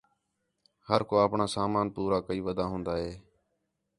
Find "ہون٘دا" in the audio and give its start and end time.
2.69-2.93